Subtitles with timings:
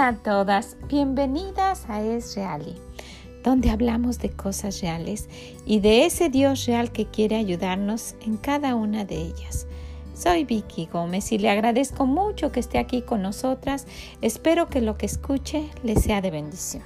[0.00, 2.74] Hola a todas, bienvenidas a Es Reali,
[3.44, 5.28] donde hablamos de cosas reales
[5.66, 9.66] y de ese Dios real que quiere ayudarnos en cada una de ellas.
[10.14, 13.86] Soy Vicky Gómez y le agradezco mucho que esté aquí con nosotras.
[14.22, 16.82] Espero que lo que escuche le sea de bendición.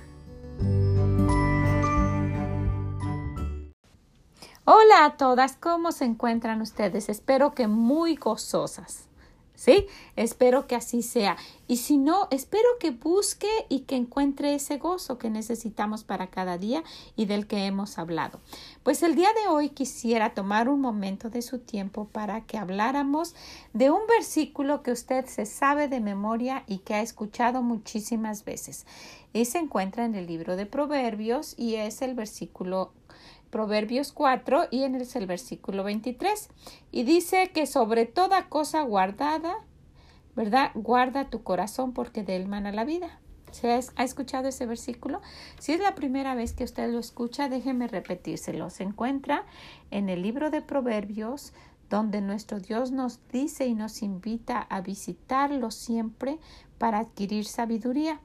[4.65, 7.09] Hola a todas, ¿cómo se encuentran ustedes?
[7.09, 9.09] Espero que muy gozosas.
[9.55, 9.87] ¿Sí?
[10.17, 11.37] Espero que así sea.
[11.69, 16.59] Y si no, espero que busque y que encuentre ese gozo que necesitamos para cada
[16.59, 16.83] día
[17.15, 18.41] y del que hemos hablado.
[18.83, 23.35] Pues el día de hoy quisiera tomar un momento de su tiempo para que habláramos
[23.73, 28.87] de un versículo que usted se sabe de memoria y que ha escuchado muchísimas veces.
[29.33, 32.93] Y se encuentra en el libro de Proverbios y es el versículo
[33.55, 36.49] Proverbios 4 y en el versículo 23.
[36.91, 39.55] Y dice que sobre toda cosa guardada,
[40.35, 40.73] ¿verdad?
[40.75, 43.21] Guarda tu corazón porque de él mana la vida.
[43.53, 45.23] ¿Se ha escuchado ese versículo?
[45.61, 48.71] Si es la primera vez que usted lo escucha, déjeme repetírselo.
[48.71, 49.47] Se encuentra
[49.93, 51.53] en el libro de Proverbios,
[51.89, 56.41] donde nuestro Dios nos dice y nos invita a visitarlo siempre
[56.79, 58.21] para adquirir sabiduría.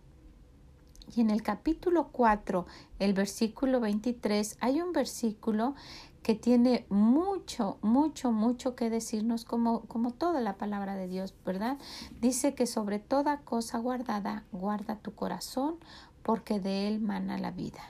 [1.16, 2.68] Y en el capítulo 4,
[3.00, 5.74] el versículo 23, hay un versículo
[6.22, 11.78] que tiene mucho, mucho, mucho que decirnos como, como toda la palabra de Dios, ¿verdad?
[12.22, 15.78] Dice que sobre toda cosa guardada, guarda tu corazón,
[16.22, 17.82] porque de él mana la vida.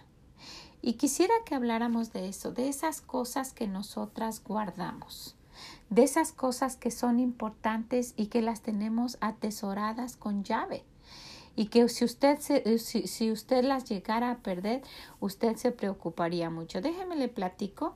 [0.81, 5.35] Y quisiera que habláramos de eso, de esas cosas que nosotras guardamos,
[5.89, 10.85] de esas cosas que son importantes y que las tenemos atesoradas con llave
[11.59, 14.81] y que si usted, se, si, si, usted las llegara a perder,
[15.19, 16.79] usted se preocuparía mucho.
[16.79, 17.95] Déjeme le platico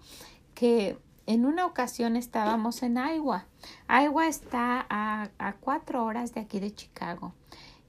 [0.53, 0.97] que
[1.28, 3.45] en una ocasión estábamos en Iowa.
[3.87, 7.36] Iowa está a, a cuatro horas de aquí de Chicago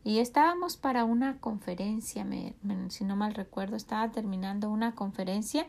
[0.04, 2.54] y estábamos para una conferencia, me,
[2.90, 5.66] si no mal recuerdo, estaba terminando una conferencia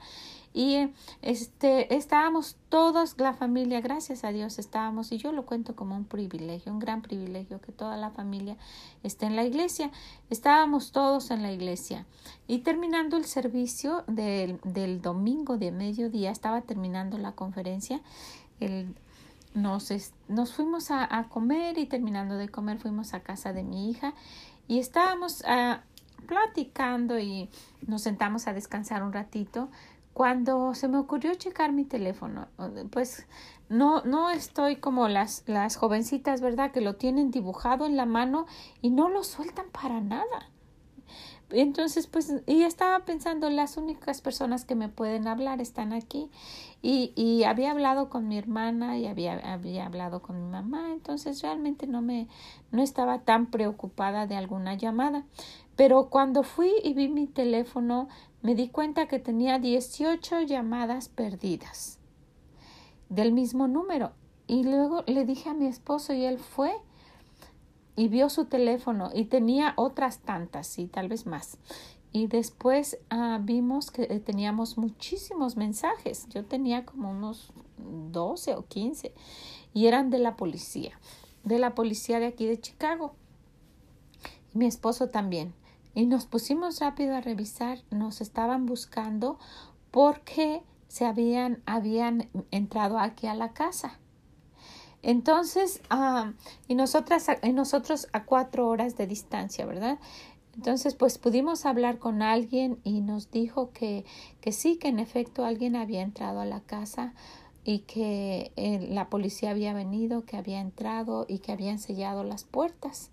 [0.54, 0.90] y
[1.22, 6.04] este estábamos todos la familia, gracias a Dios estábamos y yo lo cuento como un
[6.04, 8.58] privilegio, un gran privilegio que toda la familia
[9.04, 9.90] esté en la iglesia.
[10.30, 12.06] Estábamos todos en la iglesia
[12.46, 18.02] y terminando el servicio del, del domingo de mediodía, estaba terminando la conferencia,
[18.60, 18.96] el
[19.56, 19.92] nos,
[20.28, 24.14] nos fuimos a, comer y terminando de comer fuimos a casa de mi hija
[24.68, 25.82] y estábamos ah,
[26.28, 27.50] platicando y
[27.88, 29.70] nos sentamos a descansar un ratito
[30.14, 32.48] cuando se me ocurrió checar mi teléfono.
[32.90, 33.28] Pues
[33.68, 36.72] no, no estoy como las, las jovencitas, ¿verdad?
[36.72, 38.46] Que lo tienen dibujado en la mano
[38.82, 40.50] y no lo sueltan para nada.
[41.52, 46.30] Entonces, pues, y estaba pensando, las únicas personas que me pueden hablar están aquí.
[46.82, 51.42] Y, y había hablado con mi hermana y había, había hablado con mi mamá, entonces
[51.42, 52.28] realmente no me,
[52.72, 55.24] no estaba tan preocupada de alguna llamada.
[55.76, 58.08] Pero cuando fui y vi mi teléfono,
[58.42, 62.00] me di cuenta que tenía 18 llamadas perdidas
[63.10, 64.12] del mismo número.
[64.48, 66.72] Y luego le dije a mi esposo y él fue
[67.96, 71.58] y vio su teléfono y tenía otras tantas y tal vez más.
[72.12, 76.28] Y después ah, vimos que eh, teníamos muchísimos mensajes.
[76.30, 79.14] Yo tenía como unos 12 o 15
[79.74, 80.98] y eran de la policía,
[81.44, 83.14] de la policía de aquí de Chicago.
[84.54, 85.54] Mi esposo también.
[85.94, 89.38] Y nos pusimos rápido a revisar, nos estaban buscando
[89.92, 94.00] porque se habían, habían entrado aquí a la casa.
[95.06, 96.34] Entonces, ah,
[96.68, 100.00] y nosotras, nosotros a cuatro horas de distancia, ¿verdad?
[100.56, 104.04] Entonces, pues pudimos hablar con alguien y nos dijo que,
[104.42, 107.14] que sí, que en efecto alguien había entrado a la casa
[107.64, 112.44] y que eh, la policía había venido, que había entrado y que habían sellado las
[112.44, 113.12] puertas.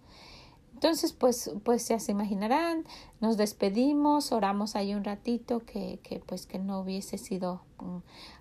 [0.72, 2.84] Entonces, pues, pues ya se imaginarán,
[3.20, 7.98] nos despedimos, oramos ahí un ratito que, que pues que no hubiese sido mm,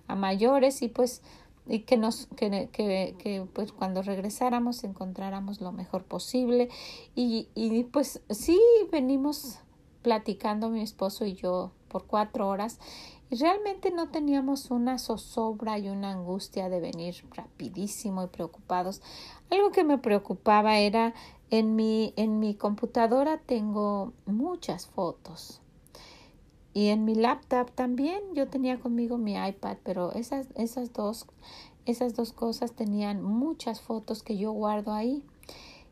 [0.08, 1.20] a mayores y pues
[1.66, 6.68] y que nos que, que, que, pues cuando regresáramos encontráramos lo mejor posible
[7.14, 8.60] y, y pues sí
[8.90, 9.60] venimos
[10.02, 12.78] platicando mi esposo y yo por cuatro horas
[13.30, 19.00] y realmente no teníamos una zozobra y una angustia de venir rapidísimo y preocupados.
[19.50, 21.14] Algo que me preocupaba era
[21.48, 25.62] en mi, en mi computadora tengo muchas fotos
[26.74, 31.26] y en mi laptop también yo tenía conmigo mi iPad, pero esas, esas, dos,
[31.84, 35.22] esas dos cosas tenían muchas fotos que yo guardo ahí.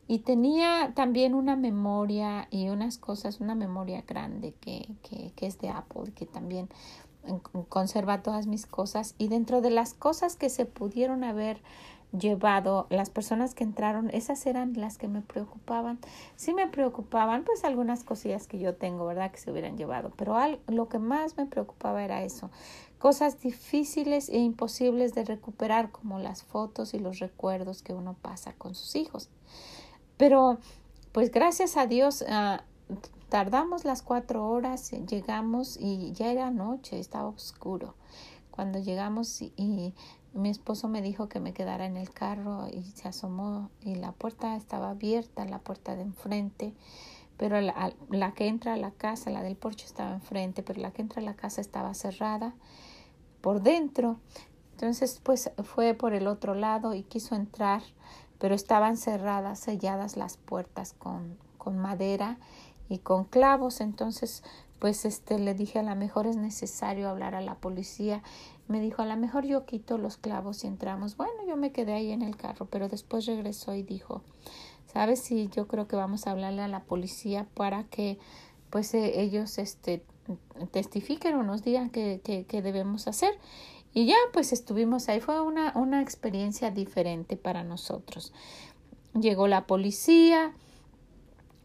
[0.07, 5.59] Y tenía también una memoria y unas cosas, una memoria grande que, que, que es
[5.59, 6.67] de Apple, que también
[7.69, 9.15] conserva todas mis cosas.
[9.17, 11.61] Y dentro de las cosas que se pudieron haber
[12.17, 15.99] llevado, las personas que entraron, esas eran las que me preocupaban.
[16.35, 19.31] Sí me preocupaban, pues algunas cosillas que yo tengo, ¿verdad?
[19.31, 20.35] Que se hubieran llevado, pero
[20.67, 22.49] lo que más me preocupaba era eso.
[22.99, 28.53] Cosas difíciles e imposibles de recuperar, como las fotos y los recuerdos que uno pasa
[28.53, 29.29] con sus hijos.
[30.17, 30.59] Pero,
[31.11, 32.63] pues gracias a Dios, ah,
[33.29, 37.95] tardamos las cuatro horas, llegamos y ya era noche, estaba oscuro.
[38.51, 39.93] Cuando llegamos y
[40.33, 44.11] mi esposo me dijo que me quedara en el carro y se asomó y la
[44.13, 46.73] puerta estaba abierta, la puerta de enfrente,
[47.37, 51.01] pero la, que entra a la casa, la del porche estaba enfrente, pero la que
[51.01, 52.53] entra a la casa estaba cerrada
[53.41, 54.19] por dentro.
[54.73, 57.81] Entonces pues fue por el otro lado y quiso entrar,
[58.39, 62.37] pero estaban cerradas, selladas las puertas con, con madera
[62.89, 63.81] y con clavos.
[63.81, 64.43] Entonces
[64.81, 68.23] pues este le dije a la mejor es necesario hablar a la policía
[68.71, 71.17] me dijo, a lo mejor yo quito los clavos y entramos.
[71.17, 74.23] Bueno, yo me quedé ahí en el carro, pero después regresó y dijo,
[74.91, 75.19] ¿sabes?
[75.19, 78.17] si yo creo que vamos a hablarle a la policía para que
[78.69, 80.03] pues eh, ellos este,
[80.71, 83.33] testifiquen o nos digan qué, qué, debemos hacer.
[83.93, 85.19] Y ya pues estuvimos ahí.
[85.19, 88.31] Fue una, una experiencia diferente para nosotros.
[89.13, 90.53] Llegó la policía,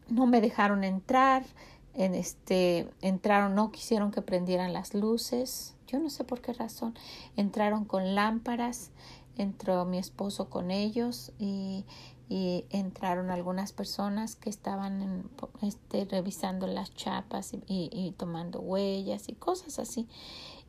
[0.09, 1.45] no me dejaron entrar,
[1.93, 6.93] en este, entraron, no quisieron que prendieran las luces, yo no sé por qué razón,
[7.35, 8.91] entraron con lámparas,
[9.37, 11.85] entró mi esposo con ellos y,
[12.29, 15.29] y entraron algunas personas que estaban
[15.61, 20.07] este, revisando las chapas y, y, tomando huellas y cosas así.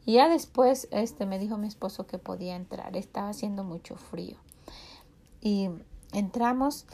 [0.06, 4.36] Y ya después este, me dijo mi esposo que podía entrar, estaba haciendo mucho frío.
[5.40, 5.70] Y
[6.12, 6.86] entramos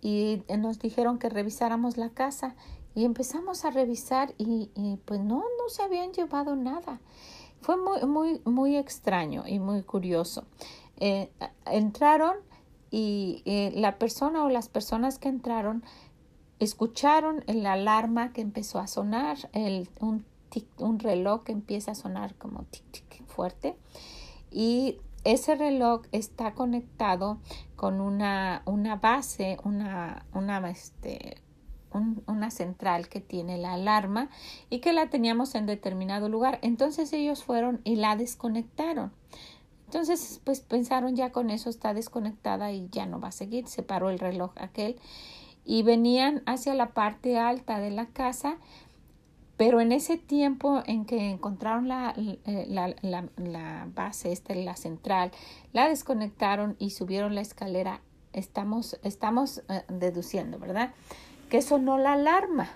[0.00, 2.54] y nos dijeron que revisáramos la casa
[2.94, 7.00] y empezamos a revisar y, y pues no, no se habían llevado nada.
[7.64, 10.44] Fue muy, muy, muy extraño y muy curioso.
[10.98, 11.30] Eh,
[11.64, 12.36] entraron
[12.90, 15.82] y eh, la persona o las personas que entraron
[16.58, 20.26] escucharon la alarma que empezó a sonar, el, un,
[20.76, 23.76] un reloj que empieza a sonar como tic, tic fuerte
[24.50, 27.38] y ese reloj está conectado
[27.76, 31.38] con una, una base, una, una, este,
[31.94, 34.28] una central que tiene la alarma
[34.70, 36.58] y que la teníamos en determinado lugar.
[36.62, 39.12] Entonces ellos fueron y la desconectaron.
[39.86, 43.68] Entonces, pues pensaron ya con eso está desconectada y ya no va a seguir.
[43.68, 44.96] Se paró el reloj aquel
[45.64, 48.56] y venían hacia la parte alta de la casa.
[49.56, 52.12] Pero en ese tiempo en que encontraron la,
[52.44, 55.30] la, la, la base, esta, la central,
[55.72, 58.00] la desconectaron y subieron la escalera,
[58.32, 60.92] estamos, estamos eh, deduciendo, ¿verdad?
[61.48, 62.68] Que sonó la alarma.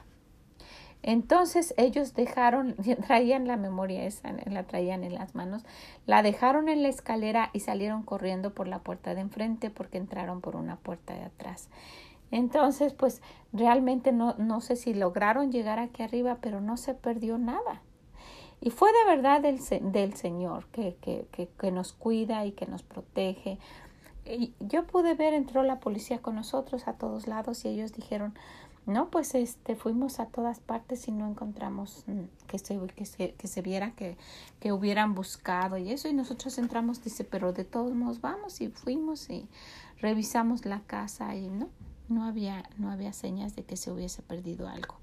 [1.03, 2.75] Entonces ellos dejaron,
[3.06, 5.65] traían la memoria esa, la traían en las manos,
[6.06, 10.41] la dejaron en la escalera y salieron corriendo por la puerta de enfrente porque entraron
[10.41, 11.69] por una puerta de atrás.
[12.31, 13.23] Entonces, pues
[13.53, 17.82] realmente no, no sé si lograron llegar aquí arriba, pero no se perdió nada.
[18.61, 19.61] Y fue de verdad del,
[19.93, 23.59] del Señor que, que, que, que nos cuida y que nos protege.
[24.60, 28.34] Yo pude ver, entró la policía con nosotros a todos lados y ellos dijeron,
[28.86, 33.34] no, pues este, fuimos a todas partes y no encontramos mm, que se, que se,
[33.34, 34.16] que se viera que,
[34.61, 36.08] que hubieran buscado y eso.
[36.08, 39.47] Y nosotros entramos, dice, pero de todos modos vamos y fuimos y
[40.00, 41.68] revisamos la casa y no,
[42.08, 44.94] no había, no había señas de que se hubiese perdido algo.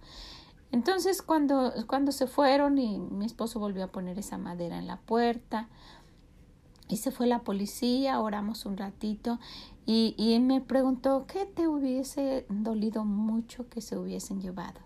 [0.71, 4.97] Entonces cuando, cuando se fueron y mi esposo volvió a poner esa madera en la
[4.97, 5.69] puerta,
[6.87, 9.39] y se fue la policía, oramos un ratito
[9.85, 14.79] y, y me preguntó qué te hubiese dolido mucho que se hubiesen llevado.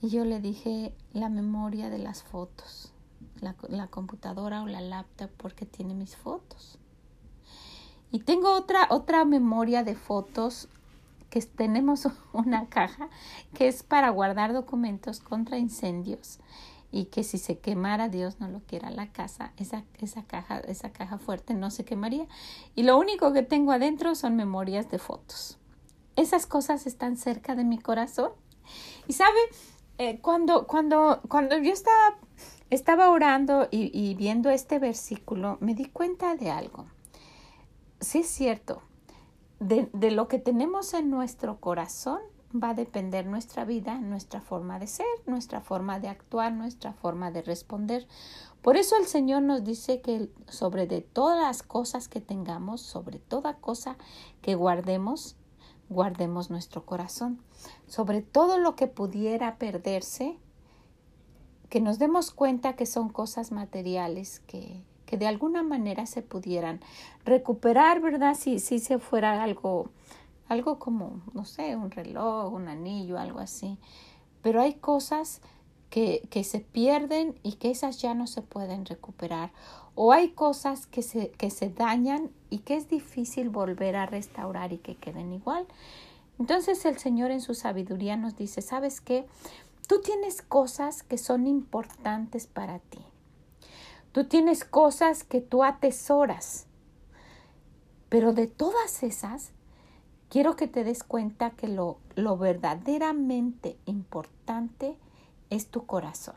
[0.00, 2.92] Y yo le dije la memoria de las fotos,
[3.40, 6.78] la, la computadora o la laptop porque tiene mis fotos.
[8.12, 10.68] Y tengo otra, otra memoria de fotos
[11.30, 13.08] que tenemos una caja
[13.54, 16.38] que es para guardar documentos contra incendios
[16.90, 20.90] y que si se quemara, Dios no lo quiera, la casa, esa, esa caja, esa
[20.90, 22.26] caja fuerte no se quemaría.
[22.74, 25.58] Y lo único que tengo adentro son memorias de fotos.
[26.16, 28.32] Esas cosas están cerca de mi corazón.
[29.06, 29.38] Y sabe,
[29.98, 32.18] eh, cuando, cuando, cuando yo estaba,
[32.70, 36.86] estaba orando y, y viendo este versículo, me di cuenta de algo.
[38.00, 38.82] Sí es cierto,
[39.60, 42.20] de, de lo que tenemos en nuestro corazón
[42.54, 47.30] va a depender nuestra vida, nuestra forma de ser, nuestra forma de actuar, nuestra forma
[47.30, 48.06] de responder.
[48.62, 53.18] Por eso el Señor nos dice que sobre de todas las cosas que tengamos, sobre
[53.18, 53.96] toda cosa
[54.40, 55.36] que guardemos,
[55.88, 57.40] guardemos nuestro corazón.
[57.86, 60.38] Sobre todo lo que pudiera perderse,
[61.68, 66.80] que nos demos cuenta que son cosas materiales que, que de alguna manera se pudieran
[67.24, 68.34] recuperar, ¿verdad?
[68.34, 69.90] Si, si se fuera algo,
[70.48, 73.78] algo como, no sé, un reloj, un anillo, algo así.
[74.42, 75.40] Pero hay cosas
[75.90, 79.52] que, que se pierden y que esas ya no se pueden recuperar.
[79.94, 84.72] O hay cosas que se, que se dañan y que es difícil volver a restaurar
[84.72, 85.66] y que queden igual.
[86.38, 89.26] Entonces el Señor en su sabiduría nos dice, ¿sabes qué?
[89.88, 93.00] Tú tienes cosas que son importantes para ti.
[94.12, 96.66] Tú tienes cosas que tú atesoras.
[98.08, 99.52] Pero de todas esas,
[100.28, 104.96] quiero que te des cuenta que lo, lo verdaderamente importante
[105.50, 106.36] es tu corazón.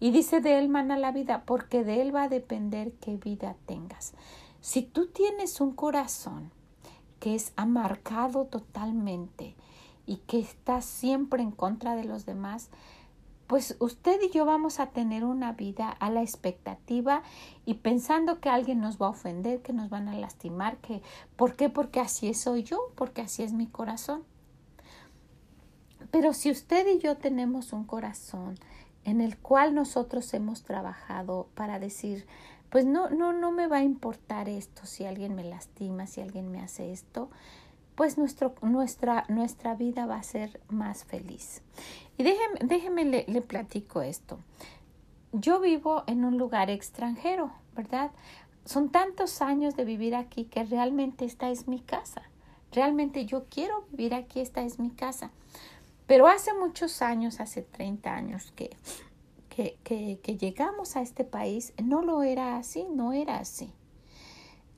[0.00, 3.56] Y dice de él mana la vida, porque de él va a depender qué vida
[3.66, 4.12] tengas.
[4.60, 6.50] Si tú tienes un corazón
[7.20, 9.54] que es amarcado totalmente
[10.06, 12.70] y que está siempre en contra de los demás,
[13.48, 17.22] pues usted y yo vamos a tener una vida a la expectativa
[17.64, 21.02] y pensando que alguien nos va a ofender, que nos van a lastimar, que
[21.34, 21.70] ¿por qué?
[21.70, 24.22] Porque así soy yo, porque así es mi corazón.
[26.10, 28.58] Pero si usted y yo tenemos un corazón
[29.04, 32.26] en el cual nosotros hemos trabajado para decir,
[32.68, 36.50] pues no, no, no me va a importar esto si alguien me lastima, si alguien
[36.50, 37.30] me hace esto,
[37.98, 41.62] pues nuestro, nuestra, nuestra vida va a ser más feliz.
[42.16, 44.38] Y déjeme, déjeme le, platico esto.
[45.32, 48.12] Yo vivo en un lugar extranjero, ¿verdad?
[48.64, 52.22] Son tantos años de vivir aquí que realmente esta es mi casa.
[52.70, 55.32] Realmente yo quiero vivir aquí, esta es mi casa.
[56.06, 58.76] Pero hace muchos años, hace 30 años que
[59.48, 63.72] que, llegamos a este país no lo era así, no era así.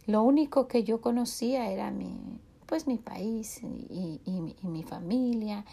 [0.06, 5.64] Lo único que yo conocía era mi, pues mi país y, y, mi familia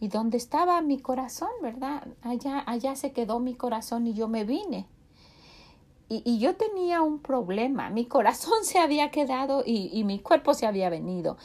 [0.00, 2.08] y donde estaba mi corazón, ¿verdad?
[2.22, 4.86] Allá, allá se quedó mi corazón y yo me vine.
[6.08, 10.66] Y, y, yo tenía un problema, mi corazón se había quedado y, mi cuerpo se
[10.66, 11.36] había venido.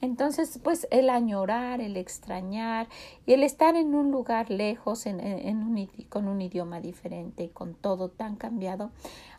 [0.00, 2.88] Entonces, pues el añorar, el extrañar
[3.26, 7.48] y el estar en un lugar lejos, en, en un, con un idioma diferente y
[7.48, 8.92] con todo tan cambiado,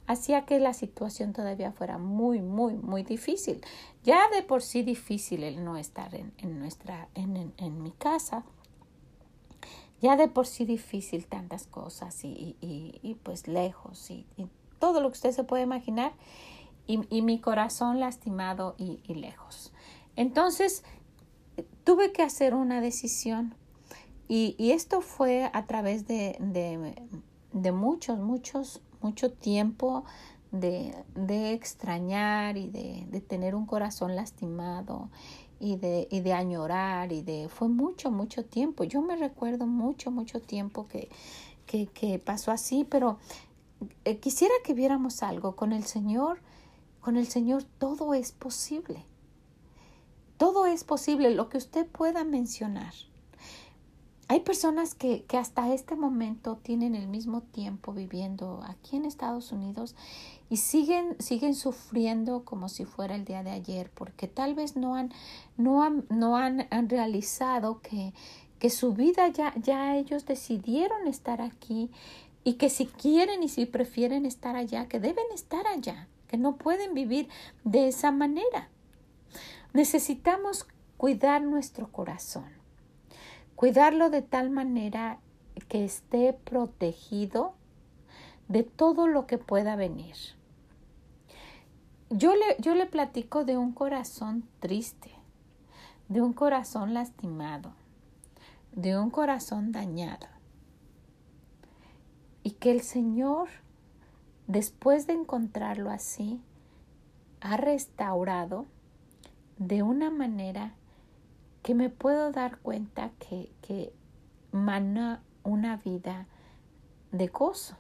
[0.07, 3.61] hacía que la situación todavía fuera muy, muy, muy difícil.
[4.03, 8.43] Ya de por sí difícil el no estar en, en nuestra, en, en, mi casa.
[10.01, 14.25] Ya de por sí difícil tantas cosas y, y, y pues lejos y,
[14.79, 16.11] todo lo que usted se puede imaginar
[16.85, 19.71] y, mi corazón lastimado y lejos.
[20.15, 20.83] Entonces,
[21.83, 23.55] tuve que hacer una decisión
[24.27, 26.95] y, y esto fue a través de, de,
[27.53, 30.03] de muchos, muchos, mucho tiempo
[30.51, 35.09] de, de extrañar y de, de, tener un corazón lastimado
[35.59, 38.83] y de, y de añorar y de fue mucho, mucho tiempo.
[38.83, 41.09] Yo me recuerdo mucho, mucho tiempo que,
[41.67, 43.19] que, que pasó así, pero
[44.05, 46.39] eh, quisiera que viéramos algo con el Señor.
[46.99, 49.05] Con el Señor todo es posible.
[50.37, 52.93] Todo es posible, lo que usted pueda mencionar.
[54.27, 59.51] Hay personas que, que, hasta este momento tienen el mismo tiempo viviendo aquí en Estados
[59.51, 59.95] Unidos
[60.49, 64.95] y siguen, siguen sufriendo como si fuera el día de ayer, porque tal vez no
[64.95, 65.11] han,
[65.57, 68.13] no han, no han, han realizado que,
[68.57, 71.91] que su vida ya, ya ellos decidieron estar aquí
[72.43, 76.55] y que si quieren y si prefieren estar allá, que deben estar allá, que no
[76.55, 77.27] pueden vivir
[77.63, 78.69] de esa manera.
[79.73, 80.67] Necesitamos
[80.97, 82.45] cuidar nuestro corazón,
[83.55, 85.19] cuidarlo de tal manera
[85.67, 87.53] que esté protegido
[88.47, 90.15] de todo lo que pueda venir.
[92.09, 95.11] Yo le, yo le platico de un corazón triste,
[96.07, 97.73] de un corazón lastimado,
[98.73, 100.27] de un corazón dañado.
[102.43, 103.49] Y que el Señor,
[104.45, 106.41] después de encontrarlo así,
[107.41, 108.65] ha restaurado
[109.57, 110.75] de una manera
[111.65, 113.91] que me puedo dar cuenta que, que
[114.51, 116.27] mana una vida
[117.11, 117.75] de gozo.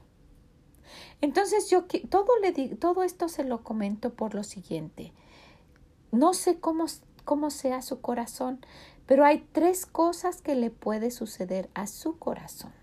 [1.21, 5.13] Entonces yo todo, le todo esto se lo comento por lo siguiente.
[6.11, 6.85] No sé cómo,
[7.25, 8.59] cómo sea su corazón,
[9.05, 12.73] pero hay tres cosas que le puede suceder a su corazón.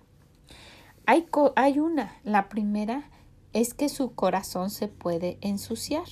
[1.04, 3.10] Hay, hay una, la primera
[3.52, 6.06] es que su corazón se puede ensuciar.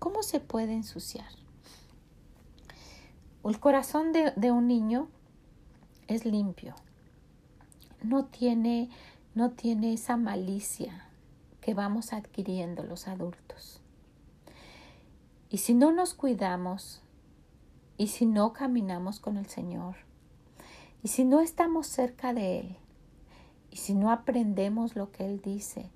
[0.00, 1.38] ¿Cómo se puede ensuciar?
[3.44, 5.08] El corazón de, un niño
[6.06, 6.74] es limpio.
[8.02, 8.90] No tiene,
[9.34, 11.06] no tiene esa malicia
[11.60, 13.80] que vamos adquiriendo los adultos.
[15.48, 17.00] Y si no nos cuidamos,
[17.96, 19.96] y si no caminamos con el Señor,
[21.02, 22.76] y si no estamos cerca de Él,
[23.70, 25.90] y si no aprendemos lo que Él dice,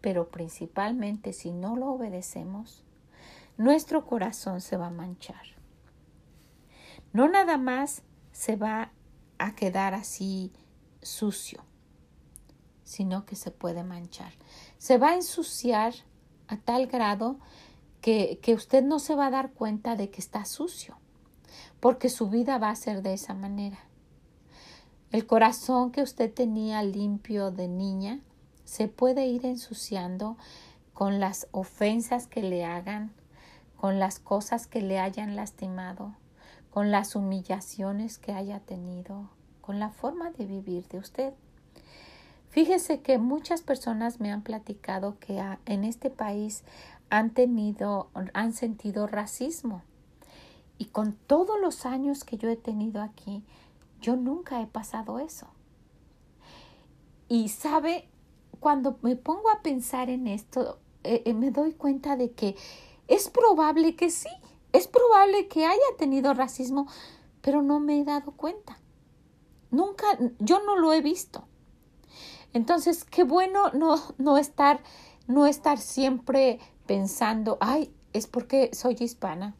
[0.00, 2.84] pero principalmente si no lo obedecemos,
[3.58, 5.57] nuestro corazón se va a manchar.
[7.12, 8.92] No nada más se va
[9.38, 10.52] a quedar así
[11.02, 11.64] sucio,
[12.84, 14.32] sino que se puede manchar.
[14.78, 15.94] Se va a ensuciar
[16.48, 17.38] a tal grado
[18.00, 20.96] que, que usted no se va a dar cuenta de que está sucio,
[21.80, 23.78] porque su vida va a ser de esa manera.
[25.10, 28.20] El corazón que usted tenía limpio de niña
[28.64, 30.36] se puede ir ensuciando
[30.92, 33.12] con las ofensas que le hagan,
[33.76, 36.14] con las cosas que le hayan lastimado,
[36.78, 39.28] con las humillaciones que haya tenido,
[39.60, 41.34] con la forma de vivir de usted.
[42.50, 46.62] Fíjese que muchas personas me han platicado que en este país
[47.10, 49.82] han tenido, han sentido racismo.
[50.78, 53.42] Y con todos los años que yo he tenido aquí,
[54.00, 55.48] yo nunca he pasado eso.
[57.28, 58.08] Y sabe,
[58.60, 62.54] cuando me pongo a pensar en esto, eh, eh, me doy cuenta de que
[63.08, 64.30] es probable que sí,
[64.72, 66.86] es probable que haya tenido racismo,
[67.40, 68.78] pero no me he dado cuenta.
[69.70, 70.06] Nunca,
[70.38, 71.44] yo no lo he visto.
[72.52, 74.80] Entonces, qué bueno no, no estar,
[75.26, 79.54] no estar siempre pensando, ay, es porque soy hispana,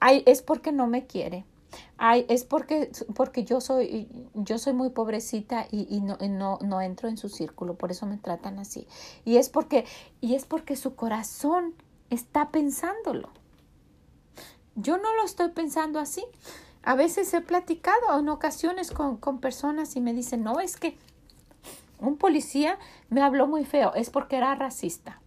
[0.00, 1.44] ay, es porque no me quiere,
[1.98, 6.80] ay, es porque, porque yo soy, yo soy muy pobrecita y, y no, no, no,
[6.80, 8.86] entro en su círculo, por eso me tratan así.
[9.24, 9.84] Y es porque,
[10.20, 11.74] y es porque su corazón
[12.08, 13.30] está pensándolo.
[14.74, 16.24] Yo no lo estoy pensando así.
[16.82, 20.96] A veces he platicado en ocasiones con, con personas y me dicen, no, es que
[22.00, 25.20] un policía me habló muy feo, es porque era racista.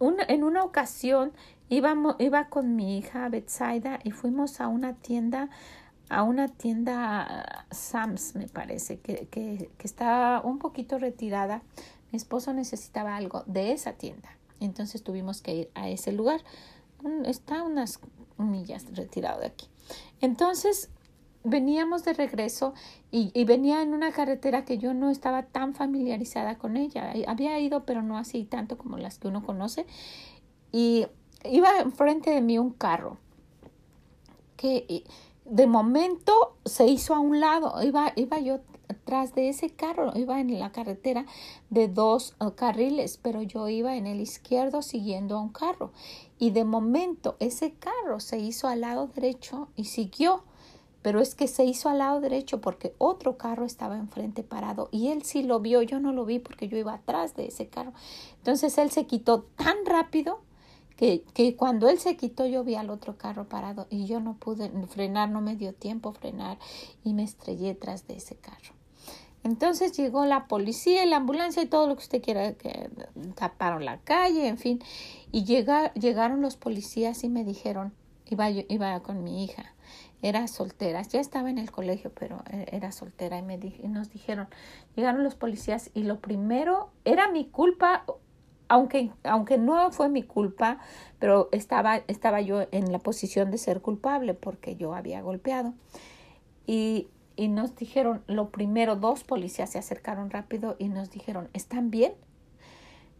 [0.00, 1.32] en una ocasión
[1.68, 5.50] iba con mi hija Betsaida y fuimos a una tienda,
[6.08, 11.62] a una tienda Sams, me parece, que, que, que está un poquito retirada.
[12.12, 14.30] Mi esposo necesitaba algo de esa tienda.
[14.60, 16.40] Entonces tuvimos que ir a ese lugar.
[17.24, 18.00] Está unas
[18.38, 19.66] millas retirado de aquí.
[20.20, 20.90] Entonces
[21.44, 22.74] veníamos de regreso
[23.10, 27.12] y, y, venía en una carretera que yo no estaba tan familiarizada con ella.
[27.28, 29.86] Había ido, pero no así tanto como las que uno conoce.
[30.72, 31.06] Y
[31.44, 33.18] iba enfrente de mí un carro
[34.56, 35.04] que
[35.44, 37.82] de momento se hizo a un lado.
[37.82, 41.26] Iba, iba yo atrás de ese carro, iba en la carretera
[41.70, 45.92] de dos uh, carriles, pero yo iba en el izquierdo siguiendo a un carro.
[46.38, 50.44] Y de momento ese carro se hizo al lado derecho y siguió.
[51.02, 55.08] Pero es que se hizo al lado derecho porque otro carro estaba enfrente parado y
[55.08, 57.92] él sí lo vio, yo no lo vi porque yo iba atrás de ese carro.
[58.38, 60.40] Entonces él se quitó tan rápido
[60.96, 64.34] que, que, cuando él se quitó yo vi al otro carro parado y yo no
[64.34, 66.58] pude frenar, no me dio tiempo frenar
[67.04, 68.74] y me estrellé tras de ese carro.
[69.46, 72.90] Entonces llegó la policía la ambulancia y todo lo que usted quiera, que
[73.36, 74.82] taparon la calle, en fin.
[75.30, 77.94] Y llega, llegaron los policías y me dijeron,
[78.26, 79.72] iba, yo, iba con mi hija,
[80.20, 84.10] era soltera, ya estaba en el colegio, pero e, era soltera y, me y nos
[84.10, 84.48] dijeron,
[84.96, 88.04] llegaron los policías y lo primero era mi culpa,
[88.66, 90.78] aunque, aunque no fue mi culpa,
[91.20, 95.72] pero estaba, estaba yo en la posición de ser culpable porque yo había golpeado.
[96.66, 97.06] Y
[97.36, 102.14] y nos dijeron, lo primero, dos policías se acercaron rápido y nos dijeron, ¿están bien?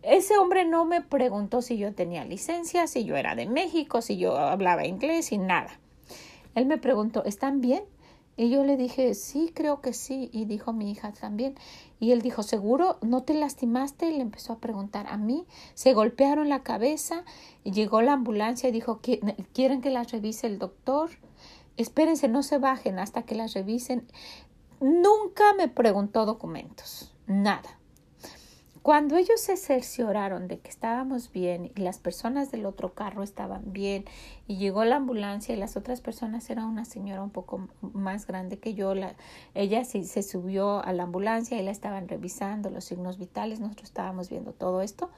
[0.02, 4.16] Ese hombre no me preguntó si yo tenía licencia, si yo era de México, si
[4.16, 5.78] yo hablaba inglés y nada.
[6.54, 7.82] Él me preguntó, ¿están bien?
[8.38, 10.28] Y yo le dije, sí, creo que sí.
[10.32, 11.54] Y dijo mi hija también.
[12.00, 14.10] Y él dijo, ¿seguro no te lastimaste?
[14.10, 15.46] Y le empezó a preguntar a mí.
[15.74, 17.24] Se golpearon la cabeza.
[17.64, 19.00] Llegó la ambulancia y dijo,
[19.52, 21.10] ¿quieren que las revise el doctor?
[21.76, 24.06] Espérense, no se bajen hasta que las revisen.
[24.80, 27.78] Nunca me preguntó documentos, nada.
[28.86, 33.72] Cuando ellos se cercioraron de que estábamos bien y las personas del otro carro estaban
[33.72, 34.04] bien
[34.46, 38.60] y llegó la ambulancia y las otras personas era una señora un poco más grande
[38.60, 39.16] que yo, la,
[39.54, 43.88] ella sí se subió a la ambulancia y la estaban revisando los signos vitales, nosotros
[43.88, 45.10] estábamos viendo todo esto.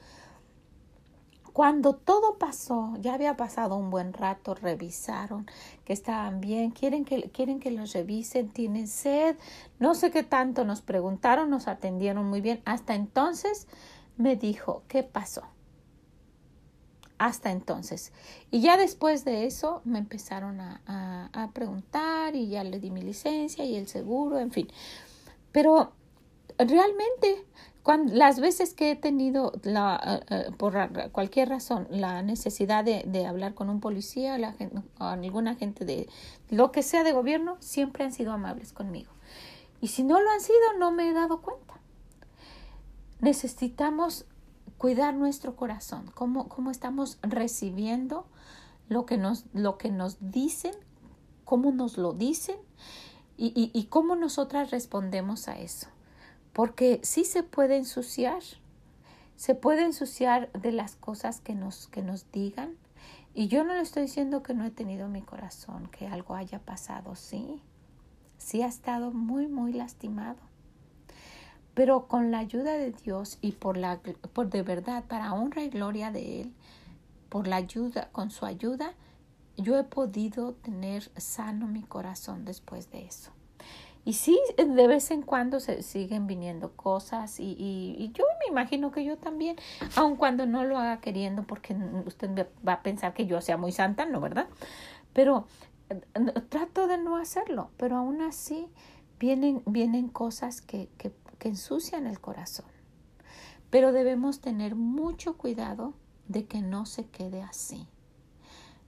[1.53, 5.47] Cuando todo pasó, ya había pasado un buen rato, revisaron
[5.85, 9.35] que estaban bien, quieren que, quieren que los revisen, tienen sed,
[9.79, 12.61] no sé qué tanto nos preguntaron, nos atendieron muy bien.
[12.65, 13.67] Hasta entonces
[14.17, 15.43] me dijo, ¿qué pasó?
[17.17, 18.13] Hasta entonces.
[18.51, 22.91] Y ya después de eso me empezaron a, a, a preguntar y ya le di
[22.91, 24.67] mi licencia y el seguro, en fin.
[25.51, 25.93] Pero
[26.57, 27.45] realmente
[27.85, 30.75] las veces que he tenido, la, eh, eh, por
[31.11, 34.55] cualquier razón, la necesidad de, hablar con un policía la,
[34.99, 36.07] o alguna gente de
[36.49, 39.11] lo que sea de gobierno, siempre han sido amables conmigo.
[39.81, 41.79] Y si no lo han sido, no me he dado cuenta.
[43.21, 44.25] Necesitamos
[44.77, 48.25] cuidar nuestro corazón, cómo, cómo estamos recibiendo
[48.87, 50.73] lo que, nos, lo que nos dicen,
[51.43, 52.57] cómo nos lo dicen
[53.37, 55.87] y, y cómo nosotras respondemos a eso.
[56.59, 58.43] Porque sí se puede ensuciar,
[59.37, 62.75] se puede ensuciar de las cosas que nos, que nos digan.
[63.33, 66.59] Y yo no le estoy diciendo que no he tenido mi corazón, que algo haya
[66.59, 67.61] pasado, sí.
[68.37, 70.35] Sí ha estado muy, muy lastimado.
[71.75, 74.01] Pero con la ayuda de Dios y por la
[74.33, 76.53] por de verdad, para honra y gloria de Él,
[77.29, 78.95] por la ayuda, con su ayuda,
[79.55, 83.31] yo he podido tener sano mi corazón después de eso.
[84.05, 88.91] Y sí, de vez en cuando se siguen viniendo cosas y, y, yo me imagino
[88.91, 89.57] que yo también,
[89.95, 93.71] aun cuando no lo haga queriendo, porque usted va a pensar que yo sea muy
[93.71, 94.21] santa, ¿no?
[94.21, 94.47] ¿Verdad?
[95.13, 95.45] Pero
[95.89, 96.01] eh,
[96.49, 98.67] trato de no hacerlo, pero aún así
[99.19, 102.65] vienen, vienen cosas que, que, que ensucian el corazón.
[103.69, 105.93] Pero debemos tener mucho cuidado
[106.27, 107.87] de que no se quede así,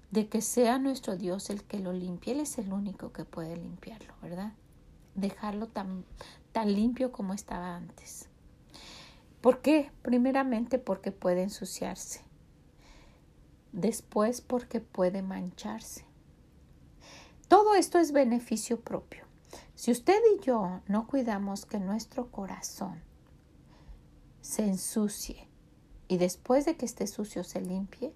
[0.09, 2.33] de que sea nuestro Dios el que lo limpie.
[2.33, 4.53] Él es el único que puede limpiarlo, ¿verdad?
[5.15, 6.05] Dejarlo tan,
[6.51, 8.29] tan limpio como estaba antes.
[9.41, 9.91] ¿Por qué?
[10.01, 12.21] Primeramente porque puede ensuciarse.
[13.71, 16.05] Después porque puede mancharse.
[17.47, 19.25] Todo esto es beneficio propio.
[19.75, 23.01] Si usted y yo no cuidamos que nuestro corazón
[24.41, 25.47] se ensucie
[26.07, 28.13] y después de que esté sucio se limpie,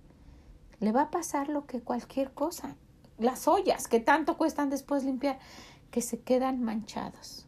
[0.80, 2.76] le va a pasar lo que cualquier cosa.
[3.18, 5.40] Las ollas que tanto cuestan después limpiar,
[5.96, 7.46] que se quedan manchados.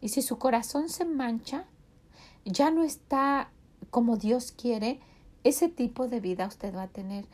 [0.00, 1.64] Y si su corazón se mancha,
[2.44, 3.50] ya no está
[3.90, 5.00] como Dios quiere,
[5.42, 7.26] ese tipo de vida usted va a tener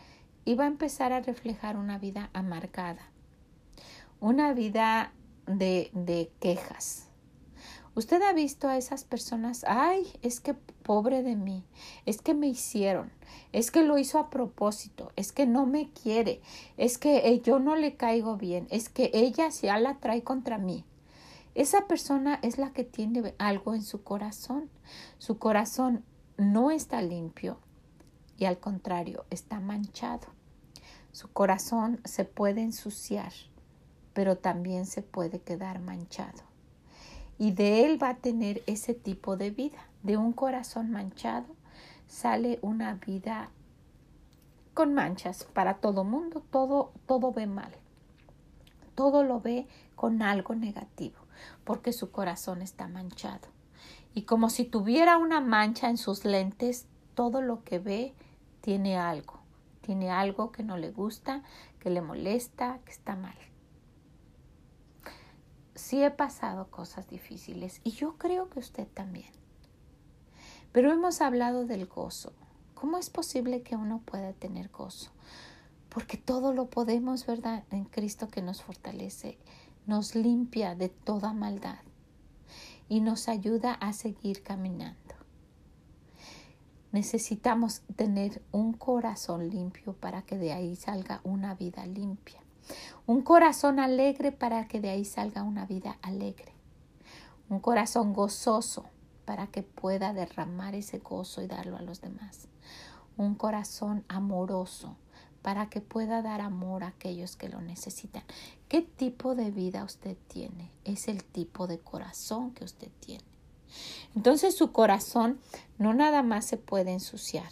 [0.46, 3.02] y va a empezar a reflejar una vida amargada,
[4.18, 5.12] una vida
[5.46, 7.03] de, de quejas,
[7.96, 11.62] Usted ha visto a esas personas, ay, es que pobre de mí,
[12.06, 13.12] es que me hicieron,
[13.52, 16.40] es que lo hizo a propósito, es que no me quiere,
[16.76, 20.58] es que eh, yo no le caigo bien, es que ella ya la trae contra
[20.58, 20.84] mí.
[21.54, 24.68] Esa persona es la que tiene algo en su corazón.
[25.18, 26.04] Su corazón
[26.36, 27.58] no está limpio
[28.36, 30.26] y al contrario, está manchado.
[31.12, 33.32] Su corazón se puede ensuciar,
[34.14, 36.53] pero también se puede quedar manchado
[37.38, 39.78] y de él va a tener ese tipo de vida.
[40.02, 41.46] De un corazón manchado
[42.06, 43.48] sale una vida
[44.74, 47.72] con manchas para todo mundo, todo, todo ve mal,
[48.94, 51.16] todo lo ve con algo negativo,
[51.64, 53.48] porque su corazón está manchado.
[54.14, 58.14] Y como si tuviera una mancha en sus lentes, todo lo que ve
[58.60, 59.40] tiene algo,
[59.80, 61.42] tiene algo que no le gusta,
[61.78, 63.34] que le molesta, que está mal
[65.74, 69.32] sí he pasado cosas difíciles y yo creo que usted también.
[70.72, 72.32] Pero hemos hablado del gozo.
[72.74, 75.10] ¿Cómo es posible que uno pueda tener gozo?
[75.88, 77.64] Porque todo lo podemos, ¿verdad?
[77.70, 79.38] En Cristo que nos fortalece,
[79.86, 81.78] nos limpia de toda maldad
[82.88, 85.14] y nos ayuda a seguir caminando.
[86.92, 92.43] Necesitamos tener un corazón limpio para que de ahí salga una vida limpia.
[93.06, 96.52] Un corazón alegre para que de ahí salga una vida alegre.
[97.48, 98.86] Un corazón gozoso
[99.24, 102.48] para que pueda derramar ese gozo y darlo a los demás.
[103.16, 104.96] Un corazón amoroso
[105.42, 108.22] para que pueda dar amor a aquellos que lo necesitan.
[108.68, 110.70] ¿Qué tipo de vida usted tiene?
[110.84, 113.24] Es el tipo de corazón que usted tiene.
[114.14, 115.38] Entonces su corazón
[115.78, 117.50] no nada más se puede ensuciar,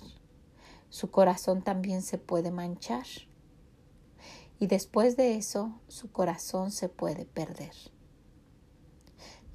[0.89, 3.07] su corazón también se puede manchar
[4.63, 7.75] y después de eso su corazón se puede perder.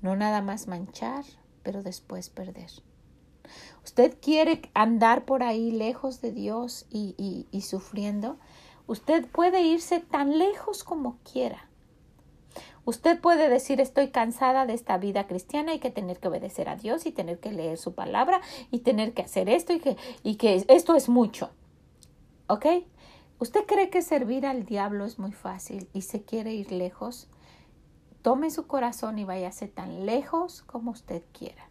[0.02, 1.24] No nada más manchar,
[1.64, 2.70] pero después perder.
[3.86, 8.38] Usted quiere andar por ahí lejos de Dios y, y, sufriendo.
[8.86, 11.70] Usted puede irse tan lejos como quiera.
[12.84, 16.76] Usted puede decir estoy cansada de esta vida cristiana y que tener que obedecer a
[16.76, 18.42] Dios y tener que leer su palabra
[18.72, 21.52] y tener que hacer esto y que, y que esto es mucho.
[22.48, 22.66] ¿Ok?
[23.40, 27.28] ¿Usted cree que servir al diablo es muy fácil y se quiere ir lejos?
[28.24, 31.70] Tome su corazón y váyase tan lejos como usted quiera.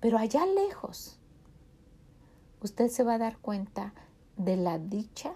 [0.00, 1.18] Pero allá lejos,
[2.62, 3.92] usted se va a dar cuenta
[4.36, 5.34] de la dicha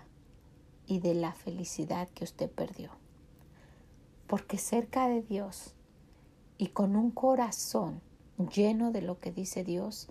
[0.87, 2.91] y de la felicidad que usted perdió.
[4.27, 5.75] Porque cerca de Dios
[6.57, 8.01] y con un corazón
[8.39, 10.09] lleno de lo que dice Dios,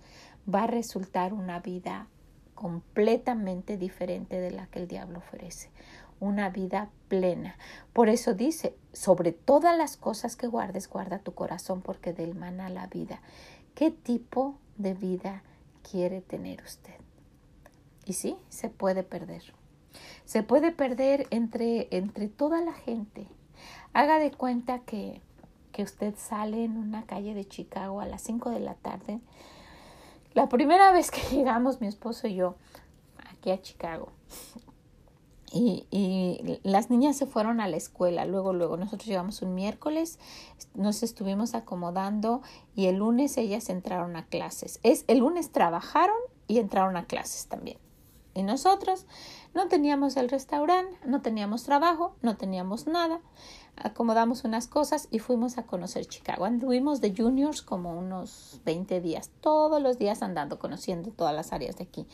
[0.52, 2.08] va a resultar una vida
[2.58, 5.70] completamente diferente de la que el diablo ofrece.
[6.18, 7.56] Una vida plena.
[7.92, 12.68] Por eso dice, sobre todas las cosas que guardes, guarda tu corazón porque del mana
[12.68, 13.20] la vida.
[13.76, 15.42] ¿Qué tipo de vida
[15.90, 16.94] quiere tener usted.
[18.04, 19.42] Y sí, se puede perder.
[20.24, 23.26] Se puede perder entre, entre toda la gente.
[23.92, 25.20] Haga de cuenta que,
[25.72, 29.20] que usted sale en una calle de Chicago a las 5 de la tarde.
[30.34, 32.56] La primera vez que llegamos, mi esposo y yo,
[33.30, 34.12] aquí a Chicago,
[35.50, 40.18] y, y, las niñas se fueron a la escuela, luego, luego nosotros llegamos un miércoles,
[40.74, 42.42] nos estuvimos acomodando
[42.74, 44.78] y el lunes ellas entraron a clases.
[44.82, 46.16] Es, el lunes trabajaron
[46.48, 47.78] y entraron a clases también.
[48.34, 49.06] Y nosotros
[49.54, 53.20] no teníamos el restaurante, no teníamos trabajo, no teníamos nada.
[53.82, 56.44] Acomodamos unas cosas y fuimos a conocer Chicago.
[56.44, 61.76] Anduvimos de juniors como unos 20 días, todos los días andando, conociendo todas las áreas
[61.76, 62.06] de aquí.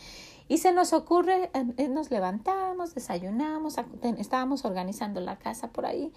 [0.49, 3.77] Y se nos ocurre, eh, nos levantamos, desayunamos,
[4.19, 6.13] estábamos organizando la casa por ahí.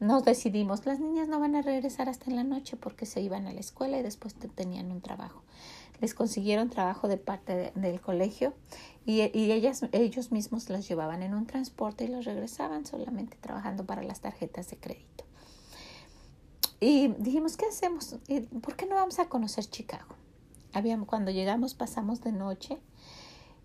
[0.00, 3.46] Nos decidimos, las niñas no van a regresar hasta en la noche porque se iban
[3.46, 5.42] a la escuela y después tenían un trabajo.
[6.00, 8.54] Les consiguieron trabajo de parte del colegio
[9.06, 14.02] y, ellas, ellos mismos las llevaban en un transporte y los regresaban solamente trabajando para
[14.02, 15.24] las tarjetas de crédito.
[16.80, 18.16] Y dijimos, ¿qué hacemos?
[18.62, 20.14] ¿Por qué no vamos a conocer Chicago?
[20.72, 22.78] Habíamos, cuando llegamos pasamos de noche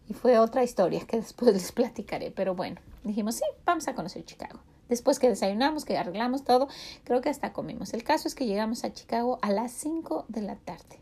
[0.07, 4.23] y fue otra historia que después les platicaré, pero bueno, dijimos, sí, vamos a conocer
[4.23, 4.59] Chicago.
[4.87, 6.67] Después que desayunamos, que arreglamos todo,
[7.03, 7.93] creo que hasta comimos.
[7.93, 10.99] El caso es que llegamos a Chicago a las 5 de la tarde.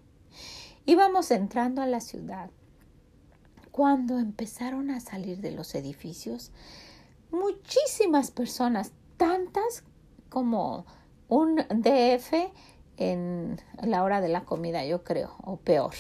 [0.89, 2.49] Íbamos entrando a la ciudad
[3.69, 6.51] cuando empezaron a salir de los edificios
[7.29, 9.83] muchísimas personas, tantas
[10.29, 10.87] como
[11.27, 12.33] un DF
[12.97, 15.93] en la hora de la comida, yo creo, o peor.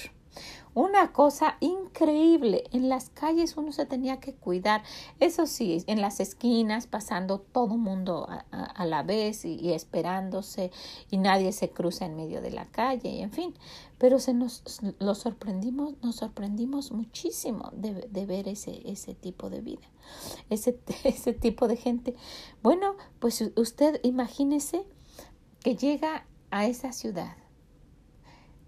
[0.75, 2.63] Una cosa increíble.
[2.71, 4.83] En las calles uno se tenía que cuidar.
[5.19, 10.71] Eso sí, en las esquinas, pasando todo mundo a, la vez y, esperándose
[11.09, 13.53] y nadie se cruza en medio de la calle y en fin.
[13.97, 14.63] Pero se nos
[14.99, 19.87] lo sorprendimos, nos sorprendimos muchísimo de, de ver ese, ese tipo de vida,
[20.49, 22.15] ese, ese tipo de gente.
[22.61, 24.85] Bueno, pues usted imagínese
[25.61, 27.35] que llega a esa ciudad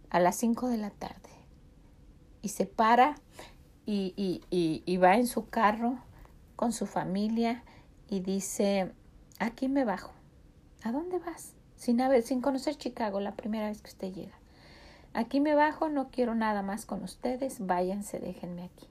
[0.09, 1.30] a las 5 de la tarde
[2.41, 3.15] y se para
[3.85, 5.99] y, y, y, va en su carro
[6.55, 7.63] con su familia
[8.09, 8.91] y dice,
[9.39, 10.13] aquí me bajo.
[10.83, 11.55] ¿A dónde vas?
[11.75, 14.37] Sin, haber, sin conocer Chicago la primera vez que usted llega.
[15.13, 18.87] Aquí me bajo, no quiero nada más con ustedes, váyanse, déjenme aquí.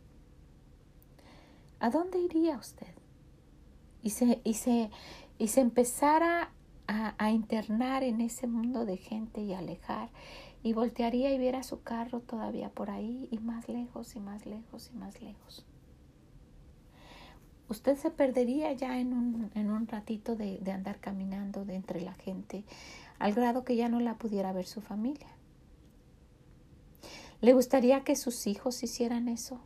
[1.78, 2.92] ¿A dónde iría usted?
[4.02, 4.90] Y se, y se,
[5.38, 6.50] y se empezara
[6.86, 10.10] a, a internar en ese mundo de gente y alejar
[10.62, 14.90] y voltearía y viera su carro todavía por ahí y más lejos y más lejos
[14.92, 15.64] y más lejos.
[17.68, 22.00] Usted se perdería ya en un, en un ratito de, de andar caminando de entre
[22.00, 22.64] la gente,
[23.18, 25.28] al grado que ya no la pudiera ver su familia.
[27.40, 29.60] ¿Le gustaría que sus hijos hicieran eso?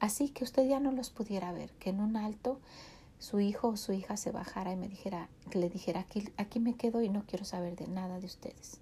[0.00, 2.60] Así que usted ya no los pudiera ver, que en un alto
[3.18, 6.74] su hijo o su hija se bajara y me dijera, le dijera, aquí, aquí me
[6.74, 8.80] quedo y no quiero saber de nada de ustedes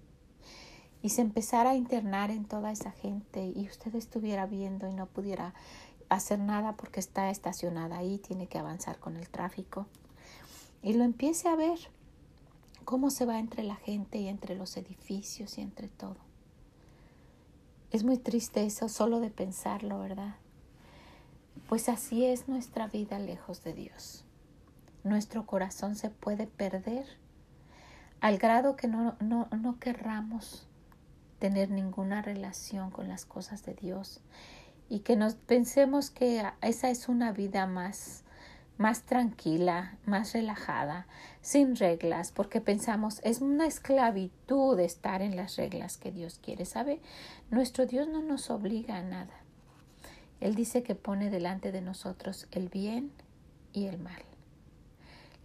[1.01, 5.05] y se empezara a internar en toda esa gente y usted estuviera viendo y no
[5.05, 5.53] pudiera
[6.09, 9.85] hacer nada porque está estacionada ahí, tiene que avanzar con el tráfico
[10.81, 11.79] y lo empiece a ver
[12.85, 16.17] cómo se va entre la gente y entre los edificios y entre todo.
[17.91, 20.35] Es muy triste eso solo de pensarlo, ¿verdad?
[21.67, 24.25] Pues así es nuestra vida lejos de Dios.
[25.03, 27.05] Nuestro corazón se puede perder
[28.21, 30.68] al grado que no, no, no querramos
[31.39, 34.21] tener ninguna relación con las cosas de Dios
[34.89, 38.23] y que nos pensemos que esa es una vida más
[38.79, 41.05] más tranquila, más relajada,
[41.41, 46.63] sin reglas, porque pensamos es una esclavitud estar en las reglas que Dios quiere.
[46.63, 47.01] ¿Sabe?
[47.51, 49.33] Nuestro Dios no nos obliga a nada.
[50.39, 53.11] Él dice que pone delante de nosotros el bien
[53.73, 54.23] y el mal,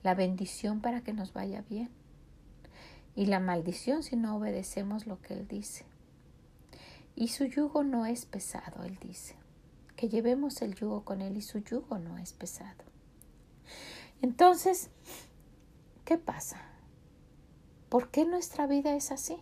[0.04, 1.90] la bendición para que nos vaya bien
[3.16, 5.84] y la maldición si no obedecemos lo que Él dice.
[7.16, 9.36] Y su yugo no es pesado, Él dice,
[9.96, 12.84] que llevemos el yugo con Él y su yugo no es pesado.
[14.20, 14.90] Entonces,
[16.04, 16.60] ¿qué pasa?
[17.88, 19.36] ¿Por qué nuestra vida es así?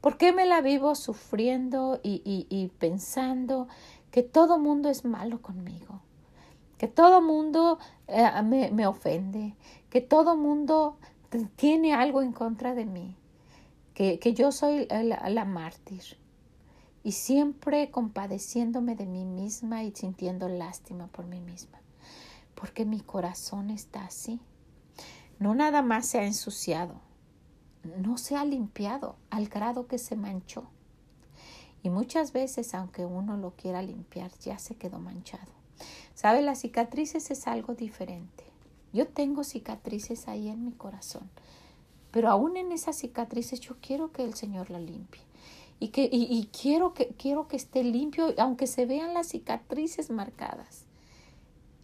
[0.00, 3.66] ¿Por qué me la vivo sufriendo y, y pensando
[4.10, 6.02] que todo mundo es malo conmigo?
[6.78, 9.56] Que todo mundo eh, me, me ofende,
[9.88, 10.98] que todo mundo
[11.56, 13.16] tiene algo en contra de mí,
[13.94, 16.02] que, que yo soy la, la, mártir
[17.02, 21.80] y siempre compadeciéndome de mí misma y sintiendo lástima por mí misma,
[22.54, 24.40] porque mi corazón está así.
[25.38, 27.00] No nada más se ha ensuciado,
[27.98, 30.68] no se ha limpiado al grado que se manchó.
[31.82, 35.52] Y muchas veces, aunque uno lo quiera limpiar, ya se quedó manchado.
[36.14, 36.42] ¿Sabe?
[36.42, 38.45] Las cicatrices es algo diferente.
[38.96, 41.28] Yo tengo cicatrices ahí en mi corazón,
[42.10, 45.20] pero aún en esas cicatrices yo quiero que el Señor la limpie.
[45.78, 50.86] Y, que, y, quiero, que, quiero que esté limpio, aunque se vean las cicatrices marcadas.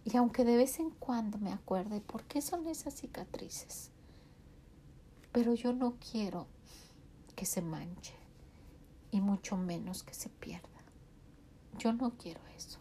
[0.05, 3.91] Y aunque de vez en cuando me acuerde por qué son esas cicatrices.
[5.31, 6.47] Pero yo no quiero
[7.35, 8.15] que se manche
[9.11, 10.67] y mucho menos que se pierda.
[11.77, 12.79] Yo no quiero eso.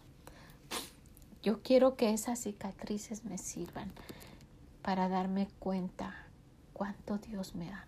[1.42, 3.92] Yo quiero que esas cicatrices me sirvan
[4.82, 6.14] para darme cuenta
[6.72, 7.86] cuánto Dios me ama,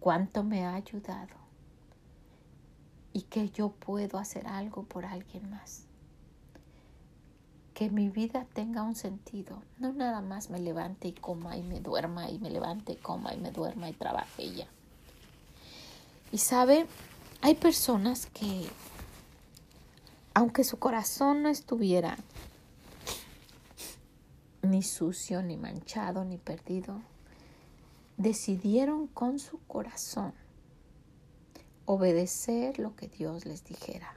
[0.00, 1.36] cuánto me ha ayudado
[3.12, 5.84] y que yo puedo hacer algo por alguien más.
[7.74, 11.80] Que mi vida tenga un sentido, no nada más me levante y coma y me
[11.80, 14.66] duerma y me levante y coma y me duerma y trabaje ya.
[16.32, 16.86] Y sabe,
[17.40, 18.68] hay personas que
[20.34, 22.16] aunque su corazón no estuviera
[24.68, 27.00] ni sucio, ni manchado, ni perdido,
[28.16, 30.32] decidieron con su corazón
[31.88, 34.14] obedecer lo que Dios les dijera.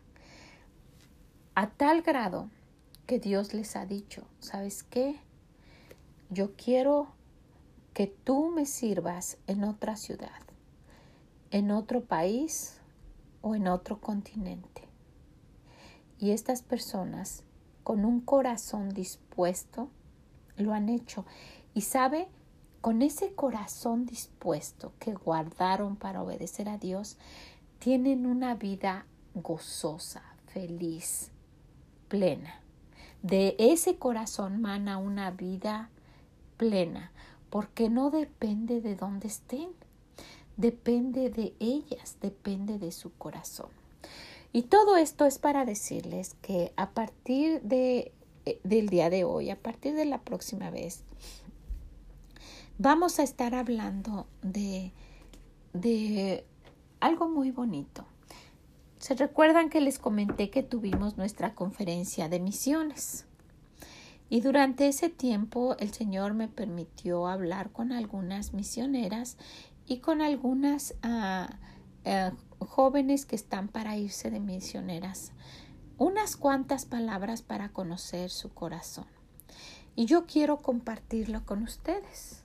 [1.55, 2.49] A tal grado
[3.07, 5.19] que Dios les ha dicho, ¿sabes qué?
[6.29, 7.07] Yo quiero
[7.93, 10.41] que tú me sirvas en otra ciudad,
[11.51, 12.79] en otro país
[13.41, 14.83] o en otro continente.
[16.19, 17.43] Y estas personas,
[17.83, 19.89] con un corazón dispuesto,
[20.57, 21.25] lo han hecho.
[21.73, 22.27] Y sabe,
[22.81, 27.17] con ese corazón dispuesto que guardaron para obedecer a Dios,
[27.79, 31.31] tienen una vida gozosa, feliz,
[32.07, 32.61] plena.
[33.21, 35.89] De ese corazón mana una vida
[36.57, 37.11] plena,
[37.49, 39.69] porque no depende de dónde estén,
[40.57, 43.69] depende de ellas, depende de su corazón.
[44.53, 48.11] Y todo esto es para decirles que a partir de,
[48.63, 51.04] del día de hoy, a partir de la próxima vez,
[52.77, 54.91] vamos a estar hablando de,
[55.73, 56.45] de
[56.99, 58.06] algo muy bonito.
[58.99, 63.25] Se recuerdan que les comenté que tuvimos nuestra conferencia de misiones.
[64.30, 69.38] Y durante ese tiempo el Señor me permitió hablar con algunas misioneras
[69.88, 71.51] y con algunas uh,
[72.60, 75.34] jóvenes que están para irse de misioneras,
[76.01, 79.05] unas cuantas palabras para conocer su corazón.
[79.95, 82.41] Y yo quiero compartirlo con ustedes.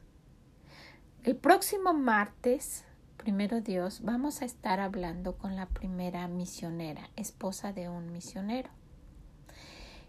[1.25, 2.85] El próximo martes,
[3.17, 8.69] primero Dios, vamos a estar hablando con la primera misionera, esposa de un misionero.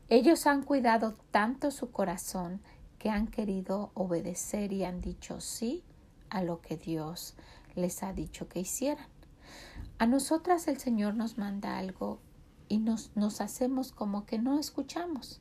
[0.10, 2.60] Ellos han cuidado tanto su corazón
[3.00, 5.86] que han querido obedecer y han dicho sí
[6.30, 7.38] a lo que Dios
[7.76, 9.08] les ha dicho que hicieran.
[10.00, 12.20] A nosotras el Señor nos manda algo
[12.70, 15.40] y nos, nos hacemos como que no escuchamos.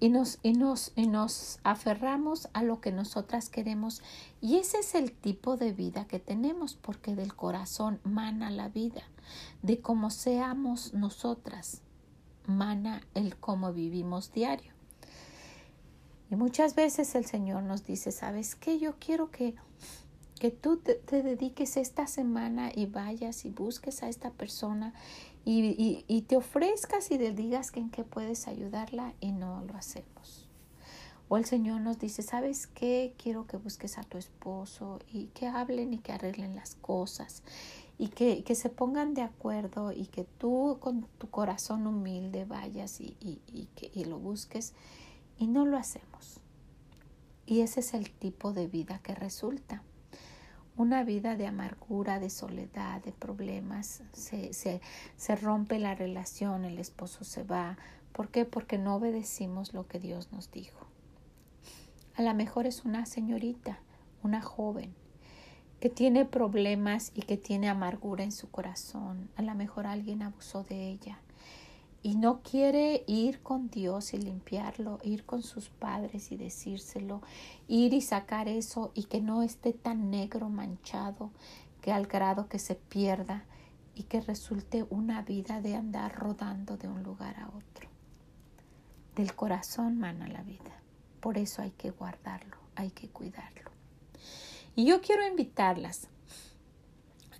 [0.00, 4.02] Y nos, y, nos, y nos aferramos a lo que nosotras queremos.
[4.40, 9.02] Y ese es el tipo de vida que tenemos, porque del corazón mana la vida.
[9.62, 11.80] De cómo seamos nosotras,
[12.46, 14.74] mana el cómo vivimos diario.
[16.30, 18.78] Y muchas veces el Señor nos dice, ¿sabes qué?
[18.78, 19.54] Yo quiero que
[20.44, 24.92] que tú te, dediques esta semana y vayas y busques a esta persona
[25.42, 29.74] y, y, te ofrezcas y le digas que en qué puedes ayudarla y no lo
[29.74, 30.46] hacemos.
[31.30, 33.14] O el Señor nos dice, ¿sabes qué?
[33.16, 37.42] Quiero que busques a tu esposo y que hablen y que arreglen las cosas
[37.96, 43.00] y que, que se pongan de acuerdo y que tú con tu corazón humilde vayas
[43.00, 44.74] y, y, y, que, y lo busques
[45.38, 46.40] y no lo hacemos.
[47.46, 49.82] Y ese es el tipo de vida que resulta
[50.76, 54.80] una vida de amargura, de soledad, de problemas, se, se,
[55.16, 57.78] se, rompe la relación, el esposo se va.
[58.12, 58.44] ¿Por qué?
[58.44, 60.86] Porque no obedecimos lo que Dios nos dijo.
[62.16, 63.78] A lo mejor es una señorita,
[64.22, 64.94] una joven,
[65.80, 69.30] que tiene problemas y que tiene amargura en su corazón.
[69.36, 71.18] A lo mejor alguien abusó de ella
[72.04, 77.22] y no quiere ir con Dios y limpiarlo, ir con sus padres y decírselo,
[77.66, 81.30] ir y sacar eso y que no esté tan negro manchado
[81.80, 83.46] que al grado que se pierda
[83.94, 87.88] y que resulte una vida de andar rodando de un lugar a otro.
[89.16, 90.82] Del corazón mana la vida,
[91.20, 93.70] por eso hay que guardarlo, hay que cuidarlo.
[94.76, 96.08] Y yo quiero invitarlas.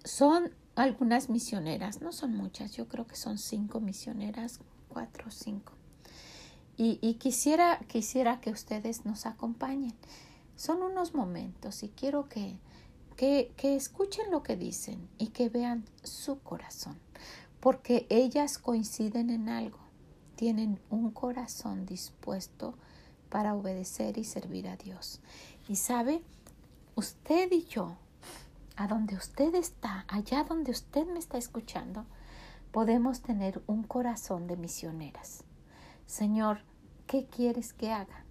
[0.04, 5.72] Son algunas misioneras, no son muchas, yo creo que son cinco misioneras, cuatro o cinco.
[6.76, 9.94] Y, y, quisiera, quisiera que ustedes nos acompañen.
[10.56, 12.58] Son unos momentos y quiero que,
[13.16, 16.98] que, que escuchen lo que dicen y que vean su corazón,
[17.60, 19.78] porque ellas coinciden en algo,
[20.34, 22.74] tienen un corazón dispuesto
[23.28, 25.20] para obedecer y servir a Dios.
[25.68, 26.22] Y sabe,
[26.96, 27.96] usted y yo,
[28.76, 32.04] a donde usted está, allá donde usted me está escuchando,
[32.72, 35.44] podemos tener un corazón de misioneras.
[36.06, 36.58] Señor,
[37.06, 38.24] ¿qué quieres que haga?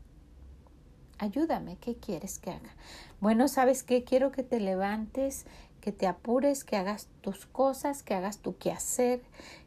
[1.17, 2.75] Ayúdame, ¿qué quieres que haga?
[3.21, 4.03] Bueno, ¿sabes qué?
[4.03, 5.45] Quiero que te levantes,
[5.79, 9.21] que te apures, que hagas tus cosas, que hagas tu quehacer,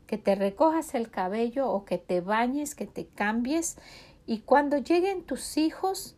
[0.07, 3.77] que te recojas el cabello o que te bañes, que te cambies
[4.27, 6.17] y cuando lleguen tus hijos,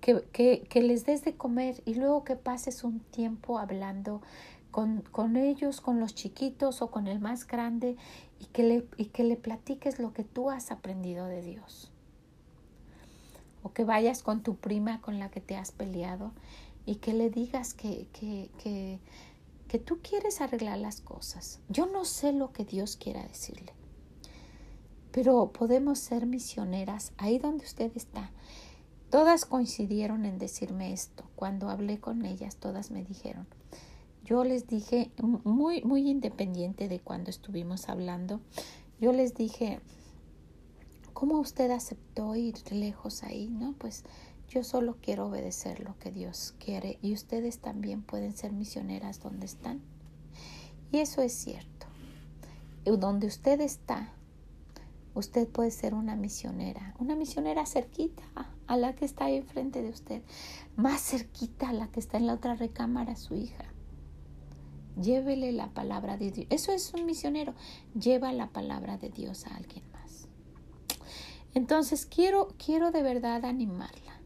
[0.00, 4.22] que, que, que les des de comer y luego que pases un tiempo hablando
[4.70, 7.96] con, con, ellos, con los chiquitos o con el más grande
[8.38, 11.90] y que, le, y que le platiques lo que tú has aprendido de Dios
[13.62, 16.32] o que vayas con tu prima con la que te has peleado
[16.86, 19.00] y que le digas que, que, que,
[19.68, 21.60] que tú quieres arreglar las cosas.
[21.68, 23.72] Yo no sé lo que Dios quiera decirle,
[25.12, 28.30] pero podemos ser misioneras ahí donde usted está.
[29.10, 31.24] Todas coincidieron en decirme esto.
[31.34, 33.46] Cuando hablé con ellas, todas me dijeron.
[34.24, 35.10] Yo les dije,
[35.44, 38.40] muy, muy independiente de cuando estuvimos hablando,
[39.00, 39.80] yo les dije,
[41.18, 43.48] ¿Cómo usted aceptó ir lejos ahí?
[43.48, 44.04] No, pues
[44.48, 49.46] yo solo quiero obedecer lo que Dios quiere y ustedes también pueden ser misioneras donde
[49.46, 49.80] están.
[50.92, 51.88] Y eso es cierto.
[52.84, 54.12] Donde usted está,
[55.12, 58.22] usted puede ser una misionera, una misionera cerquita
[58.68, 60.22] a la que está ahí enfrente de usted,
[60.76, 63.64] más cerquita a la que está en la otra recámara, su hija.
[65.00, 66.46] Llévele la palabra de Dios.
[66.50, 67.54] Eso es un misionero.
[67.98, 70.28] Lleva la palabra de Dios a alguien más.
[71.54, 74.20] Entonces quiero, quiero de verdad animarla.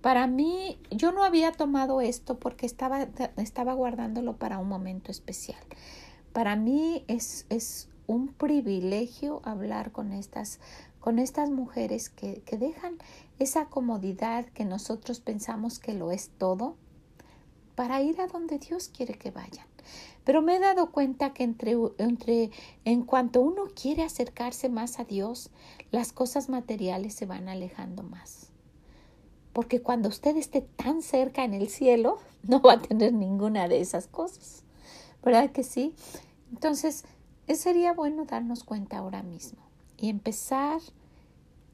[0.00, 3.06] Para mí, yo no había tomado esto porque estaba,
[3.36, 5.60] estaba guardándolo para un momento especial.
[6.32, 10.58] Para mí es, es un privilegio hablar con estas,
[10.98, 12.96] con estas mujeres que, que dejan
[13.42, 16.76] esa comodidad que nosotros pensamos que lo es todo
[17.74, 19.66] para ir a donde Dios quiere que vayan.
[20.24, 22.50] Pero me he dado cuenta que entre, entre,
[22.84, 25.50] en cuanto uno quiere acercarse más a Dios,
[25.90, 28.50] las cosas materiales se van alejando más.
[29.52, 33.80] Porque cuando usted esté tan cerca en el cielo, no va a tener ninguna de
[33.80, 34.62] esas cosas.
[35.24, 35.94] ¿Verdad que sí?
[36.52, 37.04] Entonces,
[37.54, 39.60] sería bueno darnos cuenta ahora mismo
[39.98, 40.80] y empezar,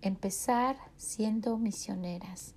[0.01, 2.55] empezar siendo misioneras,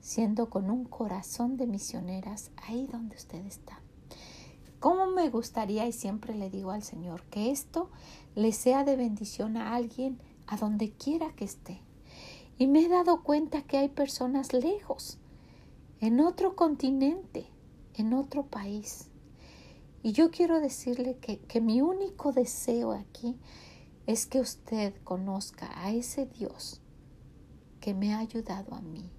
[0.00, 3.80] siendo con un corazón de misioneras ahí donde usted está.
[4.78, 7.90] ¿Cómo me gustaría, y siempre le digo al Señor, que esto
[8.34, 11.80] le sea de bendición a alguien a donde quiera que esté?
[12.58, 15.18] Y me he dado cuenta que hay personas lejos,
[16.00, 17.46] en otro continente,
[17.94, 19.08] en otro país.
[20.02, 23.38] Y yo quiero decirle que, que mi único deseo aquí
[24.06, 26.81] es que usted conozca a ese Dios
[27.82, 29.10] que me ha ayudado a mí,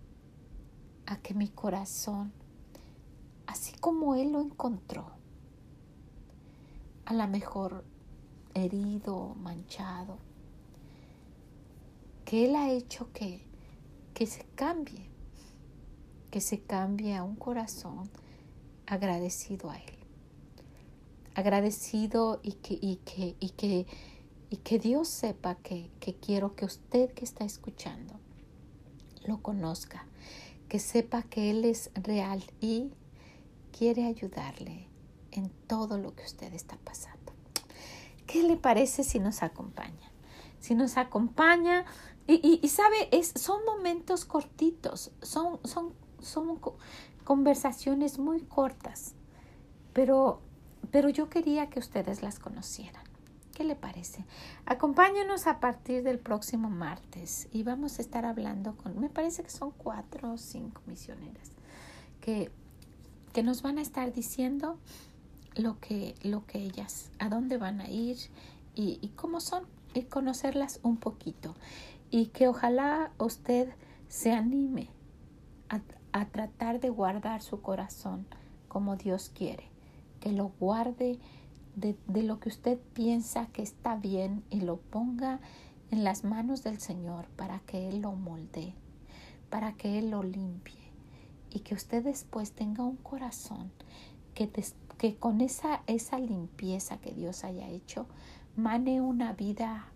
[1.05, 2.31] a que mi corazón,
[3.45, 5.11] así como Él lo encontró,
[7.03, 7.83] a lo mejor
[8.53, 10.17] herido, manchado,
[12.23, 13.45] que Él ha hecho que,
[14.13, 15.09] que se cambie,
[16.31, 18.09] que se cambie a un corazón
[18.85, 19.97] agradecido a Él.
[21.35, 23.87] Agradecido y que, y que, y que,
[24.49, 28.22] y que Dios sepa que, que quiero que usted que está escuchando
[29.27, 30.05] lo conozca,
[30.69, 32.91] que sepa que Él es real y
[33.77, 34.87] quiere ayudarle
[35.31, 37.33] en todo lo que usted está pasando.
[38.27, 40.11] ¿Qué le parece si nos acompaña?
[40.59, 41.85] Si nos acompaña
[42.25, 46.59] y, y, sabe, es, son momentos cortitos, son, son, son
[47.25, 49.13] conversaciones muy cortas,
[49.91, 50.41] pero,
[50.89, 53.02] pero yo quería que ustedes las conocieran.
[53.53, 54.25] ¿Qué le parece?
[54.65, 59.51] Acompáñenos a partir del próximo martes y vamos a estar hablando con, me parece que
[59.51, 61.51] son cuatro o cinco misioneras
[62.19, 62.49] que,
[63.31, 64.79] que nos van a estar diciendo
[65.55, 68.17] lo que, lo que ellas, a dónde van a ir
[68.73, 71.53] y, y cómo son, y conocerlas un poquito.
[72.09, 73.69] Y que ojalá usted
[74.07, 74.89] se anime
[75.69, 75.81] a,
[76.11, 78.25] a tratar de guardar su corazón
[78.67, 79.65] como Dios quiere,
[80.19, 81.19] que lo guarde
[81.75, 85.39] de, de, lo que usted piensa que está bien y lo ponga
[85.91, 88.73] en las manos del Señor para que Él lo molde,
[89.49, 90.83] para que Él lo limpie
[91.49, 93.71] y que usted después tenga un corazón
[94.33, 94.49] que,
[94.97, 98.07] que con esa, esa limpieza que Dios haya hecho,
[98.55, 99.87] mane una vida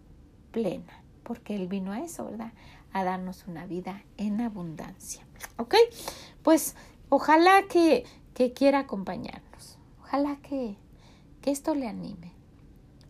[0.52, 2.54] plena, porque Él vino a eso, ¿verdad?
[2.94, 5.26] A darnos una vida en abundancia.
[5.58, 5.76] ¿Ok?
[6.44, 6.76] Pues
[7.10, 9.78] ojalá que, que quiera acompañarnos.
[10.02, 10.78] Ojalá que,
[11.52, 12.34] esto le anime.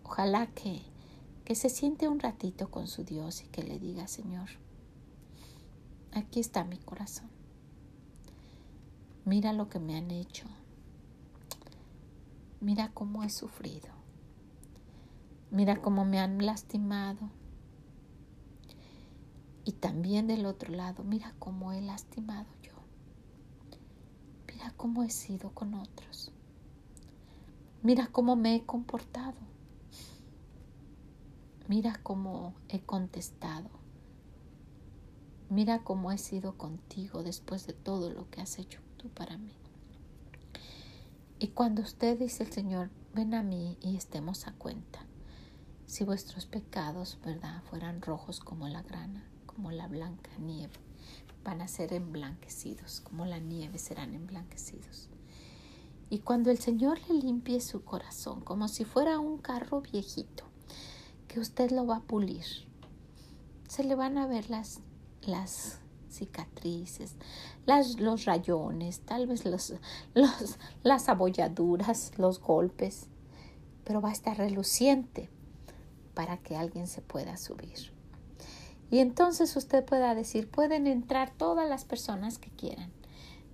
[0.03, 0.83] Ojalá que,
[1.43, 4.47] que se siente un ratito con su Dios y que le diga, Señor,
[6.11, 7.29] aquí está mi corazón.
[9.25, 10.45] Mira lo que me han hecho.
[12.61, 13.89] Mira cómo he sufrido.
[15.49, 17.31] Mira cómo me han lastimado.
[19.65, 22.73] Y también del otro lado, mira cómo he lastimado yo.
[24.47, 26.31] Mira cómo he sido con otros.
[27.88, 29.38] Mira cómo me he comportado.
[31.69, 33.69] Mira cómo he contestado.
[35.49, 39.53] Mira cómo he sido contigo después de todo lo que has hecho tú para mí.
[41.39, 44.99] Y cuando usted dice el Señor, ven a mí y estemos a cuenta.
[45.85, 50.75] Si vuestros pecados, ¿verdad?, fueran rojos como la grana, como la blanca nieve,
[51.45, 55.07] van a ser emblanquecidos, como la nieve serán emblanquecidos.
[56.10, 60.45] Y cuando el Señor le limpie su corazón, como si fuera un carro viejito,
[61.28, 62.45] que usted lo va a pulir,
[63.68, 64.80] se le van a ver las,
[65.22, 65.80] las
[66.10, 67.16] cicatrices,
[67.66, 69.74] las, los rayones, tal vez los,
[70.14, 73.08] los, las abolladuras, los golpes,
[73.84, 75.30] pero va a estar reluciente
[76.14, 77.91] para que alguien se pueda subir.
[78.89, 82.91] Y entonces usted pueda decir, pueden entrar todas las personas que quieran.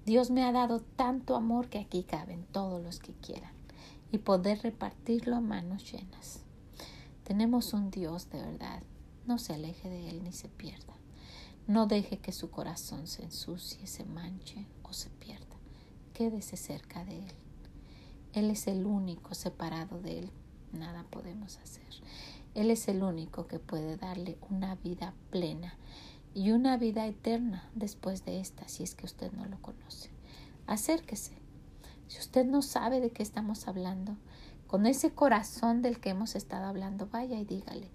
[0.05, 3.53] Dios me ha dado tanto amor que aquí caben todos los que quieran
[4.11, 6.41] y poder repartirlo a manos llenas.
[7.23, 8.83] Tenemos un Dios de verdad.
[9.25, 10.93] No se aleje de Él ni se pierda.
[11.67, 15.55] No deje que su corazón se ensucie, se manche o se pierda.
[16.13, 17.33] Quédese cerca de Él.
[18.33, 20.31] Él es el único separado de Él.
[20.73, 21.87] Nada podemos hacer.
[22.55, 25.77] Él es el único que puede darle una vida plena
[26.33, 30.09] y una vida eterna después de esta, si es que usted no lo conoce.
[30.67, 31.33] Acérquese.
[32.07, 34.17] Si usted no sabe de qué estamos hablando,
[34.67, 37.89] con ese corazón del que hemos estado hablando, vaya y dígale,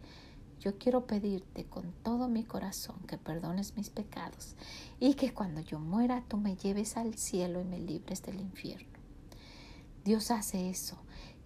[0.61, 4.57] yo quiero pedirte con todo mi corazón que perdones mis pecados
[4.99, 8.99] y que cuando yo muera tú me lleves al cielo y me libres del infierno.
[10.05, 10.97] Dios hace eso.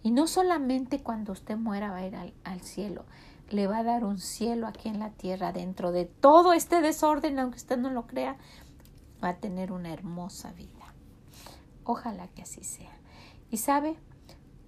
[0.03, 3.05] Y no solamente cuando usted muera va a ir al, al cielo,
[3.53, 7.39] le va a dar un cielo aquí en la tierra dentro de todo este desorden,
[7.39, 8.37] aunque usted no lo crea,
[9.23, 10.95] va a tener una hermosa vida.
[11.85, 12.97] Ojalá que así sea.
[13.51, 13.97] Y sabe,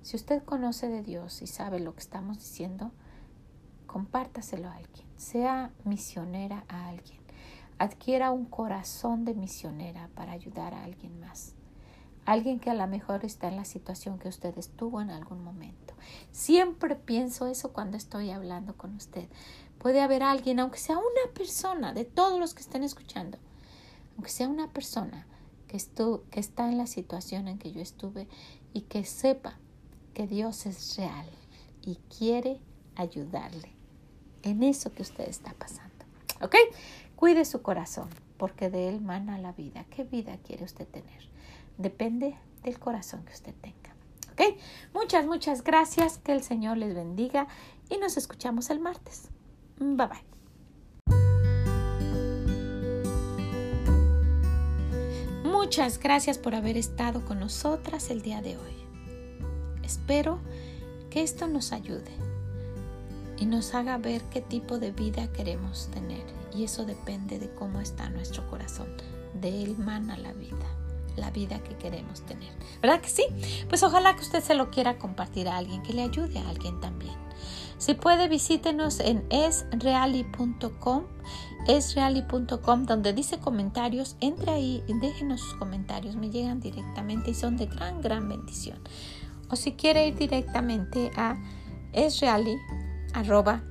[0.02, 2.92] si usted conoce de Dios y sabe lo que estamos diciendo,
[3.86, 7.20] compártaselo a alguien, sea misionera a alguien,
[7.78, 11.54] adquiera un corazón de misionera para ayudar a alguien más,
[12.26, 15.83] alguien que a lo mejor está en la situación que usted estuvo en algún momento.
[16.32, 19.28] Siempre pienso eso cuando estoy hablando con usted.
[19.78, 23.38] Puede haber alguien, aunque sea una persona, de todos los que estén escuchando,
[24.16, 25.26] aunque sea una persona
[25.68, 25.78] que,
[26.30, 28.28] que está en la situación en que yo estuve
[28.72, 29.58] y que sepa
[30.14, 31.26] que Dios es real
[31.82, 32.60] y quiere
[32.96, 33.72] ayudarle
[34.42, 35.92] en eso que usted está pasando.
[36.40, 36.54] ¿Ok?
[37.16, 39.84] Cuide su corazón, porque de él mana la vida.
[39.90, 41.28] ¿Qué vida quiere usted tener?
[41.78, 43.83] Depende del corazón que usted tenga.
[44.92, 46.18] Muchas, muchas gracias.
[46.18, 47.46] Que el Señor les bendiga
[47.90, 49.28] y nos escuchamos el martes.
[49.78, 50.34] Bye bye.
[55.44, 58.74] Muchas gracias por haber estado con nosotras el día de hoy.
[59.82, 60.38] Espero
[61.10, 62.12] que esto nos ayude
[63.38, 66.22] y nos haga ver qué tipo de vida queremos tener.
[66.54, 68.88] Y eso depende de cómo está nuestro corazón.
[69.40, 70.66] De él mana la vida,
[71.16, 72.52] la vida que queremos tener.
[72.82, 73.24] ¿Verdad que sí?
[73.68, 76.80] Pues ojalá que usted se lo quiera compartir a alguien, que le ayude a alguien
[76.80, 77.14] también.
[77.78, 81.04] Si puede, visítenos en esreali.com,
[81.66, 84.16] esreali.com, donde dice comentarios.
[84.20, 88.78] Entre ahí y déjenos sus comentarios, me llegan directamente y son de gran, gran bendición.
[89.50, 91.36] O si quiere ir directamente a
[91.92, 92.84] esreali.com
[93.14, 93.62] arroba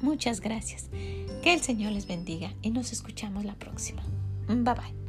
[0.00, 0.88] Muchas gracias.
[1.42, 4.02] Que el Señor les bendiga y nos escuchamos la próxima.
[4.48, 4.99] Bye bye.